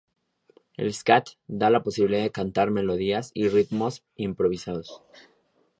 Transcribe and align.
El 0.85 0.95
"scat" 0.99 1.29
da 1.47 1.69
la 1.69 1.83
posibilidad 1.83 2.23
de 2.23 2.31
cantar 2.31 2.71
melodías 2.71 3.29
y 3.35 3.49
ritmos 3.49 4.03
improvisados. 4.15 5.03